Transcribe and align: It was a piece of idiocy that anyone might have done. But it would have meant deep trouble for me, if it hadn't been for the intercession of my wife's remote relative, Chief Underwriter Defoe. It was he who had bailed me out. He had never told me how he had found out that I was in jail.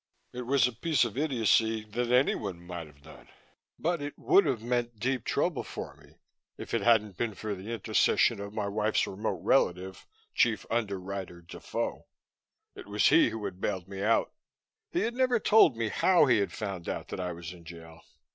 It 0.33 0.47
was 0.47 0.67
a 0.67 0.73
piece 0.73 1.05
of 1.05 1.15
idiocy 1.15 1.83
that 1.91 2.11
anyone 2.11 2.59
might 2.59 2.87
have 2.87 3.03
done. 3.03 3.27
But 3.77 4.01
it 4.01 4.17
would 4.17 4.47
have 4.47 4.63
meant 4.63 4.97
deep 4.99 5.23
trouble 5.23 5.61
for 5.63 5.95
me, 5.97 6.15
if 6.57 6.73
it 6.73 6.81
hadn't 6.81 7.17
been 7.17 7.35
for 7.35 7.53
the 7.53 7.71
intercession 7.71 8.41
of 8.41 8.51
my 8.51 8.67
wife's 8.67 9.05
remote 9.05 9.41
relative, 9.43 10.07
Chief 10.33 10.65
Underwriter 10.71 11.41
Defoe. 11.43 12.07
It 12.73 12.87
was 12.87 13.09
he 13.09 13.29
who 13.29 13.45
had 13.45 13.61
bailed 13.61 13.87
me 13.87 14.01
out. 14.01 14.33
He 14.89 15.01
had 15.01 15.13
never 15.13 15.39
told 15.39 15.77
me 15.77 15.89
how 15.89 16.25
he 16.25 16.39
had 16.39 16.51
found 16.51 16.89
out 16.89 17.09
that 17.09 17.19
I 17.19 17.31
was 17.31 17.53
in 17.53 17.63
jail. 17.63 18.01